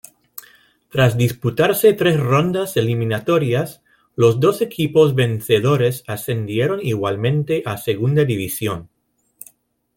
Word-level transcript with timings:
Tras 0.89 1.15
disputarse 1.15 1.93
tres 1.93 2.19
rondas 2.19 2.75
eliminatorias 2.75 3.83
los 4.15 4.39
dos 4.39 4.61
equipos 4.63 5.13
vencedores 5.13 6.03
ascendieron 6.07 6.79
igualmente 6.81 7.61
a 7.67 7.77
Segunda 7.77 8.25
División. 8.25 8.89